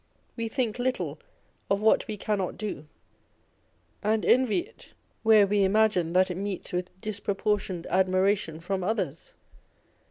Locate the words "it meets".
6.31-6.73